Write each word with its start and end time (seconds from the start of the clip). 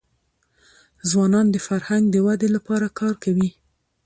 ځوانان 1.09 1.47
د 1.51 1.55
فرهنګ 1.67 2.03
د 2.11 2.15
ودې 2.25 2.49
لپاره 2.55 2.87
کار 2.99 3.13
کوي. 3.23 3.49